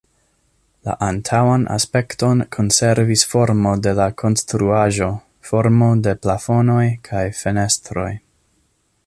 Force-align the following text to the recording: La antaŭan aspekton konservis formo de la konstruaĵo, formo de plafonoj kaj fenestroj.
La 0.87 0.93
antaŭan 1.07 1.65
aspekton 1.75 2.41
konservis 2.57 3.25
formo 3.35 3.75
de 3.89 3.93
la 4.01 4.09
konstruaĵo, 4.23 5.11
formo 5.51 5.91
de 6.09 6.17
plafonoj 6.25 6.83
kaj 7.11 7.25
fenestroj. 7.45 8.11